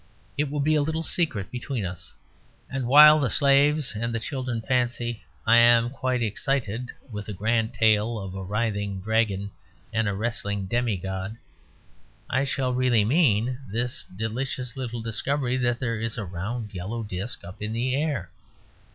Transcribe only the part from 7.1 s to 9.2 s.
with a grand tale of a writhing